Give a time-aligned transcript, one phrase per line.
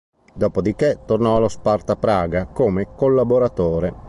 [0.33, 3.95] Dopodiché tornò allo Sparta Praga come collaboratore.